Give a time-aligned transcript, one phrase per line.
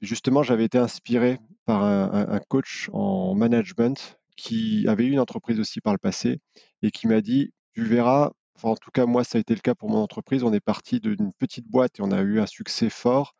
[0.00, 5.80] Justement, j'avais été inspiré par un, coach en management qui avait eu une entreprise aussi
[5.80, 6.40] par le passé
[6.82, 8.30] et qui m'a dit, tu verras,
[8.62, 11.00] en tout cas moi ça a été le cas pour mon entreprise, on est parti
[11.00, 13.34] d'une petite boîte et on a eu un succès fort.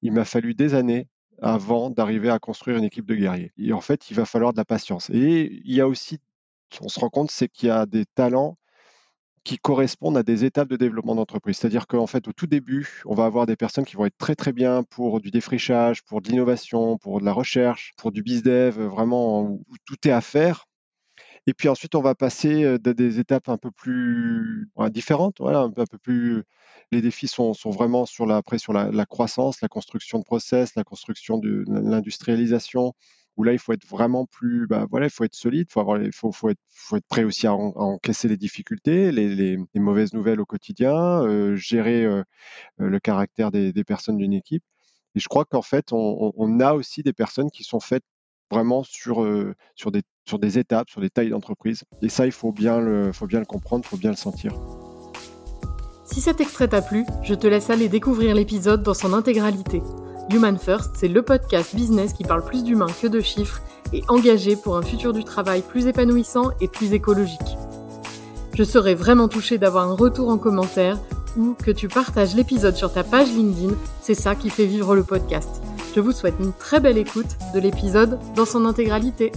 [0.00, 1.08] Il m'a fallu des années
[1.42, 3.52] avant d'arriver à construire une équipe de guerriers.
[3.58, 5.10] Et en fait, il va falloir de la patience.
[5.10, 6.18] Et il y a aussi,
[6.80, 8.56] on se rend compte, c'est qu'il y a des talents
[9.44, 11.58] qui correspondent à des étapes de développement d'entreprise.
[11.58, 14.34] C'est-à-dire qu'en fait, au tout début, on va avoir des personnes qui vont être très
[14.34, 18.80] très bien pour du défrichage, pour de l'innovation, pour de la recherche, pour du bizdev,
[18.80, 20.66] vraiment où tout est à faire.
[21.46, 25.70] Et puis ensuite, on va passer à des étapes un peu plus différentes, voilà, un
[25.70, 26.44] peu, plus.
[26.92, 30.74] Les défis sont, sont vraiment sur la, après sur la, croissance, la construction de process,
[30.74, 32.92] la construction de l'industrialisation,
[33.38, 36.02] où là, il faut être vraiment plus, bah, voilà, il faut être solide, faut avoir,
[36.02, 36.58] il faut, être,
[37.08, 42.24] prêt aussi à, encaisser les difficultés, les, mauvaises nouvelles au quotidien, euh, gérer euh,
[42.80, 44.64] euh, le caractère des, personnes d'une équipe.
[45.14, 48.02] Et je crois qu'en fait, on, on, a aussi des personnes qui sont faites
[48.50, 49.26] vraiment sur,
[49.76, 51.84] sur, des, sur des étapes, sur des tailles d'entreprise.
[52.02, 54.52] Et ça, il faut bien le, faut bien le comprendre, il faut bien le sentir.
[56.04, 59.80] Si cet extrait t'a plu, je te laisse aller découvrir l'épisode dans son intégralité.
[60.30, 63.62] Human First, c'est le podcast business qui parle plus d'humains que de chiffres
[63.94, 67.56] et engagé pour un futur du travail plus épanouissant et plus écologique.
[68.52, 70.98] Je serais vraiment touchée d'avoir un retour en commentaire
[71.38, 75.04] ou que tu partages l'épisode sur ta page LinkedIn, c'est ça qui fait vivre le
[75.04, 75.62] podcast.
[75.94, 79.32] Je vous souhaite une très belle écoute de l'épisode dans son intégralité.